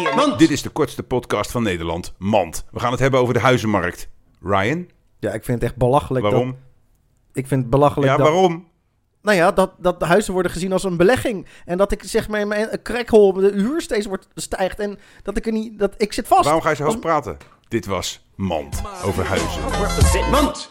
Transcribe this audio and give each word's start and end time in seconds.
Mand. 0.00 0.38
Dit 0.38 0.50
is 0.50 0.62
de 0.62 0.68
kortste 0.70 1.02
podcast 1.02 1.50
van 1.50 1.62
Nederland, 1.62 2.14
Mand. 2.18 2.64
We 2.70 2.80
gaan 2.80 2.90
het 2.90 3.00
hebben 3.00 3.20
over 3.20 3.34
de 3.34 3.40
huizenmarkt. 3.40 4.08
Ryan, 4.42 4.88
Ja, 5.18 5.30
ik 5.32 5.44
vind 5.44 5.60
het 5.60 5.70
echt 5.70 5.76
belachelijk. 5.78 6.24
waarom? 6.24 6.46
Dat, 6.46 6.56
ik 7.32 7.46
vind 7.46 7.60
het 7.60 7.70
belachelijk 7.70 8.10
Ja, 8.10 8.16
dat... 8.16 8.26
waarom? 8.26 8.70
Nou 9.22 9.36
ja, 9.36 9.52
dat, 9.52 9.72
dat 9.78 10.00
de 10.00 10.06
huizen 10.06 10.32
worden 10.32 10.52
gezien 10.52 10.72
als 10.72 10.84
een 10.84 10.96
belegging. 10.96 11.46
En 11.64 11.78
dat 11.78 11.92
ik 11.92 12.02
zeg 12.04 12.28
maar 12.28 12.40
in 12.40 12.48
mijn 12.48 12.82
crackhole 12.82 13.40
de 13.50 13.60
huur 13.60 13.80
steeds 13.80 14.06
wordt, 14.06 14.28
stijgt. 14.34 14.78
En 14.78 14.98
dat 15.22 15.36
ik 15.36 15.46
er 15.46 15.52
niet... 15.52 15.78
Dat, 15.78 15.94
ik 15.96 16.12
zit 16.12 16.26
vast. 16.28 16.44
Waarom 16.44 16.62
ga 16.62 16.70
je 16.70 16.76
zo 16.76 16.84
hoog 16.84 16.98
praten? 16.98 17.36
Dit 17.68 17.86
was 17.86 18.24
Mand 18.34 18.82
over 19.04 19.24
huizen. 19.24 20.30
Mand. 20.30 20.70